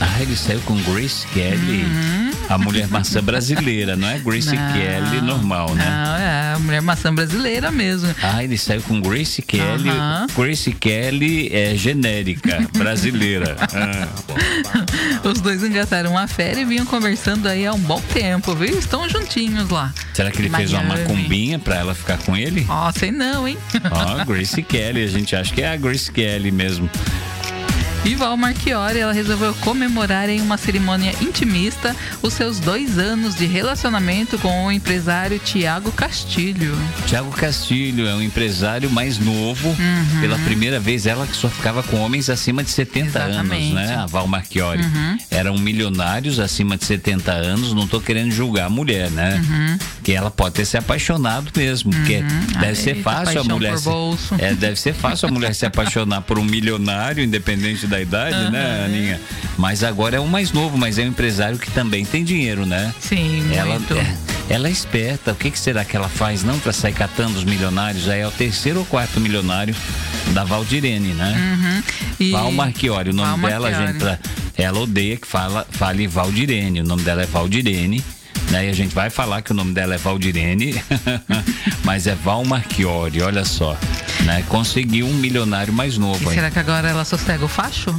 [0.00, 1.84] Ah, ele saiu com Grace Kelly.
[1.84, 2.31] Uhum.
[2.52, 5.84] A mulher maçã brasileira, não é Grace não, Kelly normal, né?
[5.86, 8.14] Não, é a mulher maçã brasileira mesmo.
[8.22, 9.88] Ah, ele saiu com Grace Kelly.
[9.88, 10.26] Uhum.
[10.36, 13.56] Grace Kelly é genérica, brasileira.
[13.72, 15.26] ah.
[15.26, 18.78] Os dois engataram uma férias e vinham conversando aí há um bom tempo, viu?
[18.78, 19.90] Estão juntinhos lá.
[20.12, 20.68] Será que ele Miami.
[20.68, 22.66] fez uma macumbinha pra ela ficar com ele?
[22.68, 23.56] Ó, oh, sei não, hein?
[23.90, 26.90] Ó, oh, Grace Kelly, a gente acha que é a Grace Kelly mesmo.
[28.04, 33.46] E Val Marchiori, ela resolveu comemorar em uma cerimônia intimista os seus dois anos de
[33.46, 36.76] relacionamento com o empresário Tiago Castilho.
[37.06, 39.68] Tiago Castilho é um empresário mais novo.
[39.68, 40.20] Uhum.
[40.20, 43.72] Pela primeira vez, ela que só ficava com homens acima de 70 Exatamente.
[43.72, 43.94] anos, né?
[43.94, 44.82] A Val Marchiori.
[44.82, 45.18] Uhum.
[45.30, 47.72] Eram milionários acima de 70 anos.
[47.72, 49.40] Não estou querendo julgar a mulher, né?
[49.48, 49.78] Uhum.
[50.02, 51.92] Que ela pode ter se apaixonado mesmo.
[51.92, 52.60] Porque uhum.
[52.60, 53.78] deve ser fácil a mulher.
[53.78, 53.88] Se,
[54.38, 58.50] é, deve ser fácil a mulher se apaixonar por um milionário, independente da idade, uhum.
[58.50, 59.20] né, Aninha?
[59.58, 62.92] Mas agora é um mais novo, mas é um empresário que também tem dinheiro, né?
[62.98, 63.94] Sim, ela, muito.
[63.94, 64.16] É,
[64.48, 65.32] ela é esperta.
[65.32, 68.04] O que, que será que ela faz não para sair catando os milionários?
[68.04, 69.74] Já é o terceiro ou quarto milionário
[70.32, 71.34] da Valdirene, né?
[71.36, 71.82] Uhum.
[72.18, 72.32] E...
[72.32, 73.92] Val Marchiori, o nome Val dela, Marchiori.
[73.92, 74.18] gente, pra,
[74.56, 76.80] ela odeia que fala, fale Valdirene.
[76.80, 78.02] O nome dela é Valdirene.
[78.52, 78.66] Né?
[78.66, 80.74] E a gente vai falar que o nome dela é Valdirene,
[81.82, 83.78] mas é Val Marchiori, olha só.
[84.26, 84.44] Né?
[84.46, 86.30] Conseguiu um milionário mais novo.
[86.30, 87.98] E será que agora ela sossega o facho?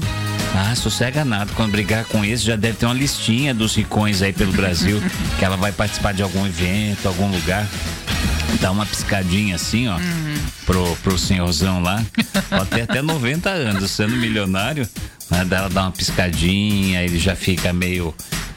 [0.55, 1.51] Ah, sossega nada.
[1.55, 5.01] Quando brigar com esse, já deve ter uma listinha dos ricões aí pelo Brasil,
[5.39, 7.67] que ela vai participar de algum evento, algum lugar.
[8.61, 10.35] Dá uma piscadinha assim, ó, uhum.
[10.67, 12.05] pro, pro senhorzão lá.
[12.47, 14.87] Pode ter até 90 anos, sendo milionário,
[15.31, 15.47] né?
[15.49, 18.13] Ela dá uma piscadinha, ele já fica meio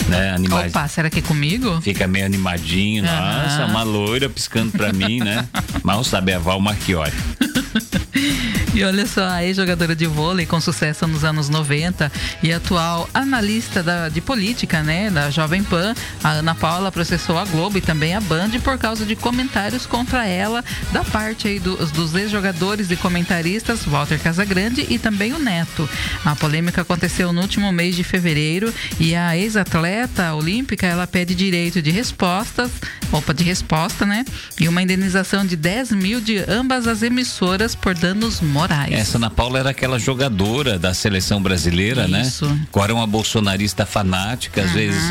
[0.08, 0.68] né, animado.
[0.68, 1.80] Opa, será que é comigo?
[1.80, 3.04] Fica meio animadinho.
[3.04, 3.10] Uhum.
[3.10, 5.46] Nossa, uma loira piscando pra mim, né?
[5.82, 7.12] Mal sabe a Val Marchiori.
[8.76, 12.12] E olha só, a ex-jogadora de vôlei com sucesso nos anos 90
[12.42, 17.46] e atual analista da, de política, né, da Jovem Pan, a Ana Paula processou a
[17.46, 20.62] Globo e também a Band por causa de comentários contra ela
[20.92, 25.88] da parte aí dos, dos ex-jogadores e comentaristas Walter Casagrande e também o Neto.
[26.22, 31.80] A polêmica aconteceu no último mês de fevereiro e a ex-atleta olímpica ela pede direito
[31.80, 32.70] de respostas,
[33.10, 34.22] roupa de resposta, né,
[34.60, 38.92] e uma indenização de 10 mil de ambas as emissoras por danos morais Moraes.
[38.92, 42.22] Essa Ana Paula era aquela jogadora da seleção brasileira, né?
[42.22, 42.46] Isso.
[42.46, 42.66] né?
[42.72, 44.74] Agora é uma bolsonarista fanática, às uhum.
[44.74, 45.02] vezes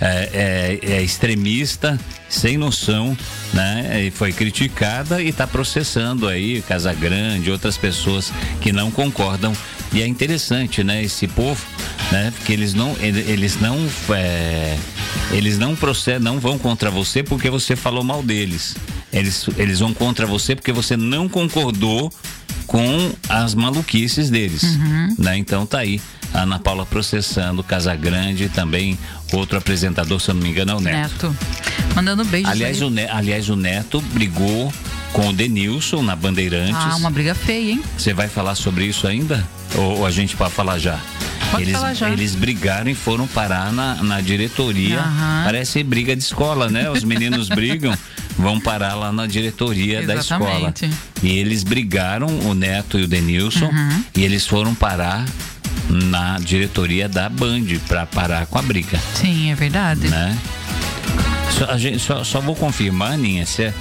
[0.00, 3.16] é, é, é, extremista, sem noção,
[3.52, 4.04] né?
[4.04, 9.52] E foi criticada e está processando aí Casagrande, outras pessoas que não concordam.
[9.92, 11.02] E é interessante, né?
[11.02, 11.66] Esse povo,
[12.12, 12.32] né?
[12.36, 13.76] Porque eles não, eles não,
[14.10, 14.78] é,
[15.32, 18.76] eles não procedem, não vão contra você porque você falou mal deles.
[19.12, 22.12] Eles, eles vão contra você porque você não concordou
[22.70, 24.62] com as maluquices deles.
[24.62, 25.16] Uhum.
[25.18, 25.36] Né?
[25.36, 26.00] Então tá aí.
[26.32, 28.96] A Ana Paula processando, Casagrande também
[29.32, 31.26] outro apresentador, se eu não me engano, é o Neto.
[31.26, 31.36] Neto.
[31.96, 32.48] Mandando beijos.
[32.48, 34.72] Aliás, o, ne aliás, o Neto brigou
[35.12, 36.76] com o Denilson na Bandeirantes.
[36.76, 37.82] Ah, uma briga feia, hein?
[37.98, 39.44] Você vai falar sobre isso ainda?
[39.74, 41.00] Ou, ou a gente pode falar já?
[41.50, 42.10] Pode eles, falar já.
[42.10, 45.00] eles brigaram e foram parar na, na diretoria.
[45.00, 45.44] Uhum.
[45.44, 46.90] Parece briga de escola, né?
[46.90, 47.96] Os meninos brigam
[48.38, 50.72] vão parar lá na diretoria da escola.
[51.22, 54.04] E eles brigaram, o Neto e o Denilson, uhum.
[54.16, 55.24] e eles foram parar
[55.88, 58.98] na diretoria da Band para parar com a briga.
[59.14, 60.08] Sim, é verdade.
[60.08, 60.38] Né?
[61.50, 63.74] Só, gente, só, só, vou confirmar, Ninha, se é,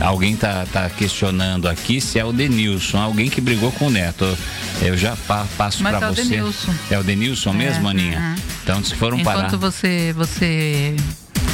[0.00, 4.36] alguém tá, tá questionando aqui se é o Denilson, alguém que brigou com o Neto.
[4.80, 6.22] Eu já pa, passo para é você.
[6.24, 6.74] Denilson.
[6.90, 8.18] É o Denilson é, mesmo, Aninha?
[8.18, 8.42] Uhum.
[8.62, 9.46] Então, se foram Enquanto parar.
[9.48, 10.96] Enquanto você, você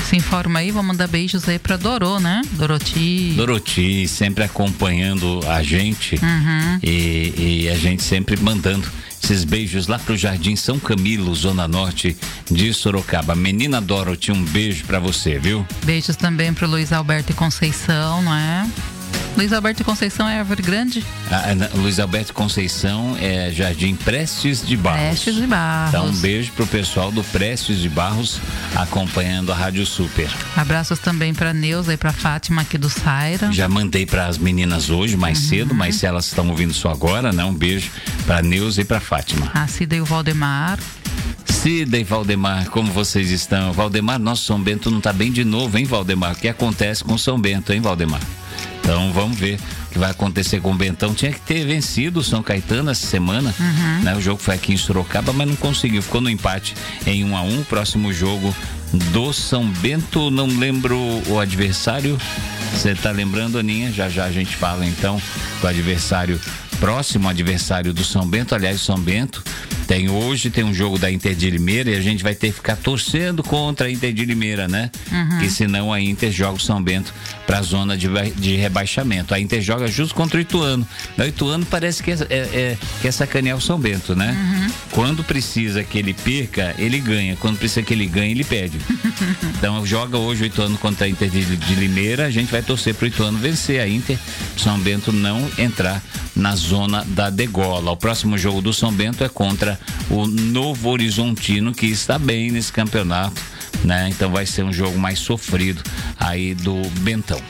[0.08, 2.42] se informa aí, vou mandar beijos aí pra Dorô, né?
[2.52, 3.34] Doroti.
[3.36, 6.78] Doroti, sempre acompanhando a gente uhum.
[6.82, 8.88] e, e a gente sempre mandando
[9.22, 12.16] esses beijos lá pro Jardim São Camilo, Zona Norte
[12.50, 13.34] de Sorocaba.
[13.34, 15.66] Menina Dorothy, um beijo para você, viu?
[15.84, 18.66] Beijos também pro Luiz Alberto e Conceição, não é?
[19.38, 21.04] Luiz Alberto Conceição é Árvore Grande?
[21.30, 21.44] Ah,
[21.76, 25.00] Luiz Alberto Conceição é Jardim Prestes de Barros.
[25.00, 25.88] Prestes de Barros.
[25.90, 28.40] Então, um beijo pro pessoal do Prestes de Barros
[28.74, 30.28] acompanhando a Rádio Super.
[30.56, 33.52] Abraços também para Neuza e para Fátima aqui do Saira.
[33.52, 35.48] Já mandei para as meninas hoje, mais uhum.
[35.48, 37.44] cedo, mas se elas estão ouvindo só agora, né?
[37.44, 37.92] Um beijo
[38.26, 39.52] para Neuza e para Fátima.
[39.54, 40.80] A Cida e o Valdemar.
[41.46, 43.72] Cida e Valdemar, como vocês estão?
[43.72, 46.32] Valdemar, nosso São Bento não está bem de novo, hein, Valdemar?
[46.32, 48.20] O que acontece com São Bento, hein, Valdemar?
[48.80, 51.14] Então vamos ver o que vai acontecer com o Bentão.
[51.14, 53.54] Tinha que ter vencido o São Caetano essa semana.
[53.58, 54.02] Uhum.
[54.02, 54.16] Né?
[54.16, 56.02] O jogo foi aqui em Sorocaba, mas não conseguiu.
[56.02, 56.74] Ficou no empate
[57.06, 57.64] em 1 um a 1 um.
[57.64, 58.54] Próximo jogo
[59.12, 62.18] do São Bento, não lembro o adversário.
[62.72, 63.92] Você está lembrando, Aninha?
[63.92, 65.20] Já já a gente fala então
[65.60, 66.40] do adversário
[66.80, 68.54] próximo adversário do São Bento.
[68.54, 69.42] Aliás, o São Bento
[69.86, 72.54] tem hoje, tem um jogo da Inter de Limeira e a gente vai ter que
[72.54, 74.90] ficar torcendo contra a Inter de Limeira, né?
[75.10, 75.28] Uhum.
[75.30, 77.12] Porque senão a Inter joga o São Bento
[77.46, 79.34] para a zona de, de rebaixamento.
[79.34, 80.86] A Inter joga justo contra o Ituano.
[81.16, 84.36] O Ituano parece que é, é, é, que é sacanear o São Bento, né?
[84.38, 84.72] Uhum.
[84.90, 87.36] Quando precisa que ele perca, ele ganha.
[87.36, 88.78] Quando precisa que ele ganhe, ele perde.
[89.56, 92.26] então joga hoje o Ituano contra a Inter de, de Limeira.
[92.26, 94.18] A gente vai torcer para o Ituano vencer a Inter,
[94.56, 96.02] São Bento não entrar
[96.36, 96.67] na zona
[97.06, 97.90] da degola.
[97.90, 99.78] O próximo jogo do São Bento é contra
[100.10, 103.40] o Novo Horizontino, que está bem nesse campeonato,
[103.84, 104.08] né?
[104.10, 105.82] Então vai ser um jogo mais sofrido
[106.18, 107.40] aí do Bentão.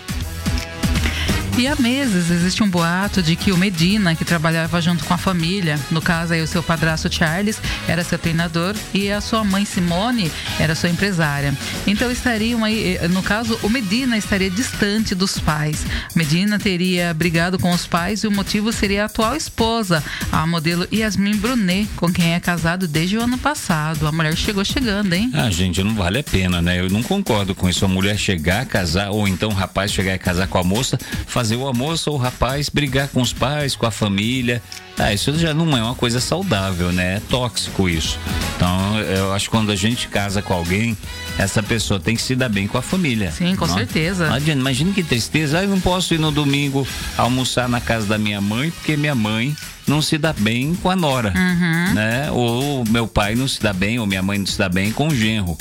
[1.59, 5.19] E há meses existe um boato de que o Medina, que trabalhava junto com a
[5.19, 9.65] família, no caso aí o seu padrasto Charles, era seu treinador e a sua mãe
[9.65, 11.53] Simone era sua empresária.
[11.85, 15.85] Então estariam aí, eh, no caso, o Medina estaria distante dos pais.
[16.15, 20.87] Medina teria brigado com os pais e o motivo seria a atual esposa, a modelo
[20.93, 24.07] Yasmin Brunet, com quem é casado desde o ano passado.
[24.07, 25.33] A mulher chegou chegando, hein?
[25.35, 26.79] Ah, gente, não vale a pena, né?
[26.79, 27.85] Eu não concordo com isso.
[27.85, 30.97] A mulher chegar a casar, ou então o rapaz chegar a casar com a moça,
[31.27, 34.61] fazer fazer o almoço, o rapaz brigar com os pais, com a família.
[34.99, 37.17] Ah, isso já não é uma coisa saudável, né?
[37.17, 38.19] É tóxico isso.
[38.55, 40.95] Então, eu acho que quando a gente casa com alguém,
[41.39, 43.33] essa pessoa tem que se dar bem com a família.
[43.33, 43.75] Sim, com não?
[43.75, 44.27] certeza.
[44.27, 45.61] Imagina, imagina que tristeza.
[45.61, 49.15] Ah, eu não posso ir no domingo almoçar na casa da minha mãe, porque minha
[49.15, 49.57] mãe
[49.87, 51.95] não se dá bem com a nora, uhum.
[51.95, 52.31] né?
[52.31, 55.09] Ou meu pai não se dá bem, ou minha mãe não se dá bem com
[55.09, 55.57] o genro.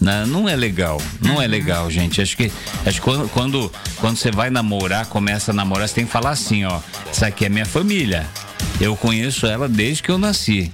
[0.00, 1.42] Não, não é legal, não uhum.
[1.42, 2.22] é legal, gente.
[2.22, 2.52] Acho que,
[2.86, 6.64] acho que quando, quando, você vai namorar, começa a namorar, você tem que falar assim,
[6.64, 6.80] ó,
[7.12, 8.26] isso aqui é minha família.
[8.80, 10.72] Eu conheço ela desde que eu nasci.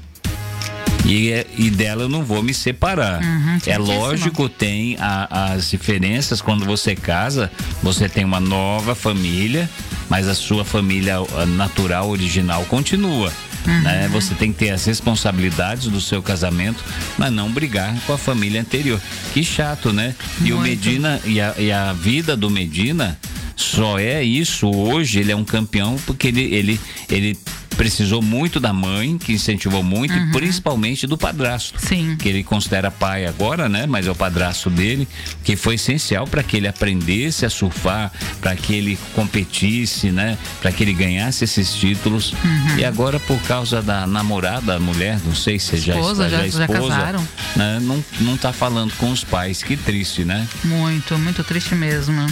[1.06, 3.22] E, é, e dela eu não vou me separar.
[3.22, 7.50] Uhum, é lógico, tem a, as diferenças quando você casa,
[7.82, 9.68] você tem uma nova família,
[10.08, 11.16] mas a sua família
[11.48, 13.32] natural, original, continua.
[13.66, 13.80] Uhum.
[13.82, 14.08] Né?
[14.12, 16.84] Você tem que ter as responsabilidades do seu casamento,
[17.16, 19.00] mas não brigar com a família anterior.
[19.32, 20.14] Que chato, né?
[20.40, 20.56] E Muito.
[20.56, 23.18] o Medina, e a, e a vida do Medina
[23.56, 27.38] só é isso hoje, ele é um campeão porque ele, ele, ele
[27.74, 30.28] precisou muito da mãe, que incentivou muito, uhum.
[30.28, 31.78] e principalmente do padrasto.
[31.78, 32.16] Sim.
[32.18, 33.86] Que ele considera pai agora, né?
[33.86, 35.06] Mas é o padrasto dele,
[35.42, 40.38] que foi essencial para que ele aprendesse a surfar, para que ele competisse, né?
[40.60, 42.32] Para que ele ganhasse esses títulos.
[42.32, 42.78] Uhum.
[42.78, 46.66] E agora, por causa da namorada, mulher, não sei se esposa, já, já, já, esposa,
[46.66, 47.28] já casaram.
[47.56, 47.78] Né?
[47.80, 49.62] Não, não tá falando com os pais.
[49.62, 50.46] Que triste, né?
[50.64, 52.26] Muito, muito triste mesmo.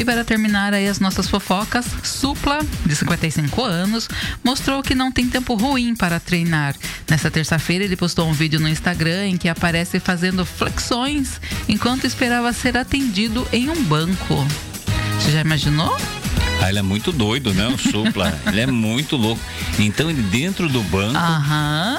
[0.00, 4.08] E para terminar aí as nossas fofocas, Supla, de 55 anos,
[4.42, 6.74] mostrou que não tem tempo ruim para treinar.
[7.06, 12.50] Nessa terça-feira, ele postou um vídeo no Instagram em que aparece fazendo flexões enquanto esperava
[12.54, 14.46] ser atendido em um banco.
[15.18, 15.94] Você já imaginou?
[16.62, 17.68] Ah, ele é muito doido, né?
[17.68, 18.34] O Supla.
[18.48, 19.42] ele é muito louco.
[19.78, 21.18] Então, ele dentro do banco.
[21.18, 21.98] Aham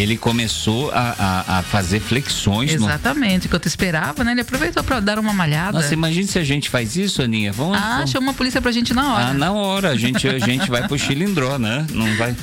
[0.00, 2.72] ele começou a, a, a fazer flexões.
[2.72, 3.46] Exatamente, no...
[3.46, 4.32] enquanto esperava, né?
[4.32, 5.78] Ele aproveitou para dar uma malhada.
[5.78, 7.52] Nossa, imagine se a gente faz isso, Aninha.
[7.52, 8.10] Vamos, ah, vamos...
[8.10, 9.26] chama a polícia pra gente na hora.
[9.26, 9.90] Ah, na hora.
[9.90, 11.86] A gente, a gente vai pro chilindró, né?
[11.90, 12.34] Não vai.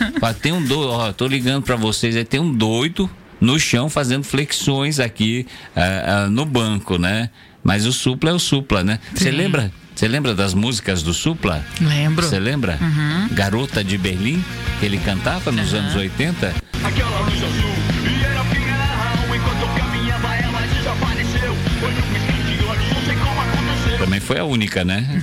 [0.42, 3.10] Tem um doido, ó, tô ligando para vocês, é tem um doido
[3.40, 7.30] no chão fazendo flexões aqui uh, uh, no banco, né?
[7.64, 9.00] Mas o supla é o supla, né?
[9.14, 9.72] Você lembra?
[9.96, 11.64] Você lembra das músicas do Supla?
[11.80, 12.26] Lembro.
[12.26, 12.80] Você lembra?
[12.82, 13.28] Uhum.
[13.34, 14.44] Garota de Berlim,
[14.80, 15.80] que ele cantava nos uhum.
[15.80, 16.56] anos 80?
[16.84, 17.76] Aquela luz azul
[18.10, 21.56] e era final, enquanto eu caminhava ela desapareceu.
[21.80, 23.98] Foi de olhos, não sei como aconteceu.
[24.00, 25.06] Também foi a única, né?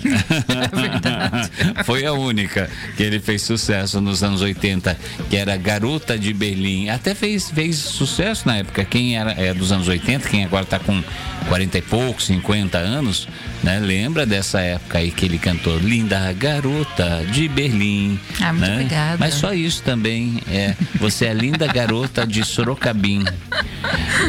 [0.48, 1.47] É verdade.
[1.84, 4.96] foi a única que ele fez sucesso nos anos 80,
[5.28, 6.88] que era Garota de Berlim.
[6.88, 8.84] Até fez, fez sucesso na época.
[8.84, 11.02] Quem era é, dos anos 80, quem agora está com
[11.48, 13.28] 40 e poucos, 50 anos,
[13.62, 13.78] né?
[13.78, 18.18] Lembra dessa época aí que ele cantou Linda Garota de Berlim.
[18.40, 18.74] Ah, muito né?
[18.74, 19.16] obrigada.
[19.18, 20.42] Mas só isso também.
[20.48, 23.24] É, você é linda garota de Sorocabim.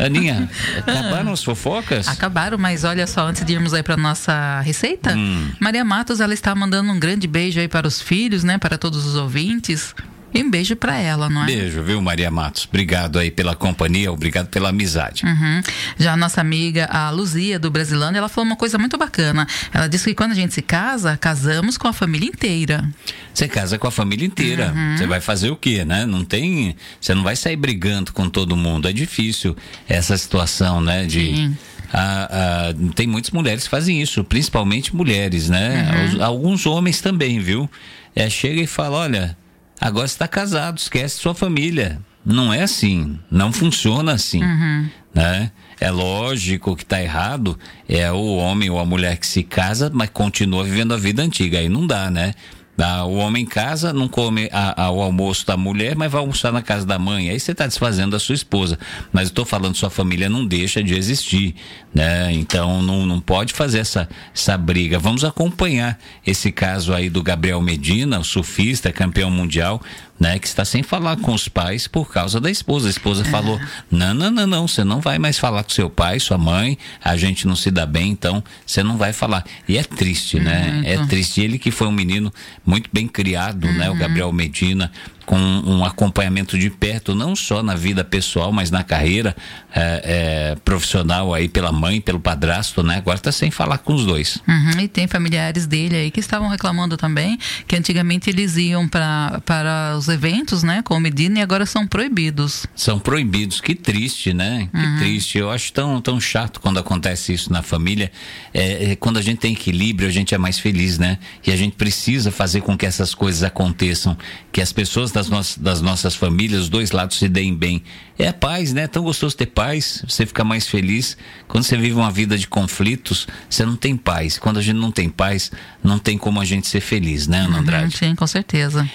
[0.04, 2.08] Aninha, acabaram as fofocas?
[2.08, 5.50] Acabaram, mas olha só, antes de irmos aí para nossa receita, hum.
[5.60, 8.58] Maria Matos, ela está mandando um grande beijo aí para os filhos, né?
[8.58, 9.94] Para todos os ouvintes.
[10.34, 11.46] E um beijo para ela, não é?
[11.48, 12.68] Beijo, viu, Maria Matos?
[12.70, 15.26] Obrigado aí pela companhia, obrigado pela amizade.
[15.26, 15.62] Uhum.
[15.98, 19.48] Já a nossa amiga, a Luzia, do Brasilândia, ela falou uma coisa muito bacana.
[19.74, 22.88] Ela disse que quando a gente se casa, casamos com a família inteira.
[23.34, 24.72] Você casa com a família inteira.
[24.76, 24.98] Uhum.
[24.98, 26.06] Você vai fazer o quê, né?
[26.06, 26.76] Não tem.
[27.02, 28.88] Você não vai sair brigando com todo mundo.
[28.88, 29.56] É difícil
[29.88, 31.06] essa situação, né?
[31.06, 31.36] De.
[31.36, 31.58] Sim.
[31.92, 36.12] Ah, ah, tem muitas mulheres que fazem isso, principalmente mulheres, né?
[36.14, 36.24] Uhum.
[36.24, 37.70] Alguns homens também, viu?
[38.16, 39.38] É, chega e fala: olha,
[39.80, 42.00] Agora está casado, esquece sua família.
[42.26, 44.90] Não é assim, não funciona assim, uhum.
[45.14, 45.52] né?
[45.80, 50.10] É lógico que está errado é o homem ou a mulher que se casa, mas
[50.10, 51.60] continua vivendo a vida antiga.
[51.60, 52.34] Aí não dá, né?
[52.82, 56.22] Ah, o homem em casa não come a, a, o almoço da mulher, mas vai
[56.22, 57.30] almoçar na casa da mãe.
[57.30, 58.80] Aí você está desfazendo da sua esposa.
[59.12, 61.56] Mas eu estou falando, sua família não deixa de existir,
[61.94, 62.32] né?
[62.32, 64.98] Então não, não pode fazer essa, essa briga.
[64.98, 69.82] Vamos acompanhar esse caso aí do Gabriel Medina, o surfista, campeão mundial
[70.20, 72.88] né, que está sem falar com os pais por causa da esposa.
[72.88, 73.26] A esposa é.
[73.26, 76.78] falou: não, não, não, não, você não vai mais falar com seu pai, sua mãe,
[77.02, 79.46] a gente não se dá bem, então você não vai falar.
[79.68, 80.74] E é triste, né?
[80.76, 80.84] Uhum.
[80.84, 81.42] É triste.
[81.42, 82.34] Ele que foi um menino
[82.70, 83.74] muito bem criado, uhum.
[83.74, 83.90] né?
[83.90, 83.98] O uhum.
[83.98, 84.92] Gabriel Medina,
[85.30, 89.36] com um acompanhamento de perto, não só na vida pessoal, mas na carreira
[89.72, 92.96] é, é, profissional aí pela mãe, pelo padrasto, né?
[92.96, 94.42] Agora está sem falar com os dois.
[94.48, 97.38] Uhum, e tem familiares dele aí que estavam reclamando também
[97.68, 101.86] que antigamente eles iam pra, para os eventos, né, com o Medina e agora são
[101.86, 102.66] proibidos.
[102.76, 104.68] São proibidos, que triste, né?
[104.74, 104.98] Que uhum.
[104.98, 105.38] triste.
[105.38, 108.12] Eu acho tão, tão chato quando acontece isso na família.
[108.52, 111.20] É, é, quando a gente tem equilíbrio, a gente é mais feliz, né?
[111.46, 114.18] E a gente precisa fazer com que essas coisas aconteçam,
[114.52, 117.84] que as pessoas da das, no das nossas famílias, os dois lados se deem bem.
[118.18, 118.84] É a paz, né?
[118.84, 121.18] É tão gostoso ter paz, você fica mais feliz.
[121.48, 124.38] Quando você vive uma vida de conflitos, você não tem paz.
[124.38, 125.52] Quando a gente não tem paz,
[125.84, 127.98] não tem como a gente ser feliz, né, Ana uhum, Andrade?
[127.98, 128.90] Sim, com certeza.